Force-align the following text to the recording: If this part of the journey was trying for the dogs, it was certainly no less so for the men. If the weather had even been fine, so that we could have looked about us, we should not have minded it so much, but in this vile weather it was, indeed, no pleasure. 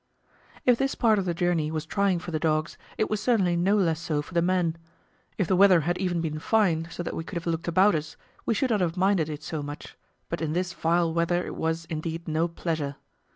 If 0.65 0.79
this 0.79 0.95
part 0.95 1.19
of 1.19 1.25
the 1.25 1.33
journey 1.35 1.69
was 1.69 1.85
trying 1.85 2.17
for 2.17 2.31
the 2.31 2.39
dogs, 2.39 2.75
it 2.97 3.07
was 3.07 3.21
certainly 3.21 3.55
no 3.55 3.75
less 3.77 3.99
so 3.99 4.23
for 4.23 4.33
the 4.33 4.41
men. 4.41 4.75
If 5.37 5.45
the 5.47 5.55
weather 5.55 5.81
had 5.81 5.99
even 5.99 6.21
been 6.21 6.39
fine, 6.39 6.87
so 6.89 7.03
that 7.03 7.15
we 7.15 7.23
could 7.23 7.35
have 7.37 7.45
looked 7.45 7.67
about 7.67 7.93
us, 7.93 8.17
we 8.43 8.55
should 8.55 8.71
not 8.71 8.81
have 8.81 8.97
minded 8.97 9.29
it 9.29 9.43
so 9.43 9.61
much, 9.61 9.95
but 10.27 10.41
in 10.41 10.53
this 10.53 10.73
vile 10.73 11.13
weather 11.13 11.45
it 11.45 11.53
was, 11.55 11.85
indeed, 11.85 12.27
no 12.27 12.47
pleasure. 12.47 12.95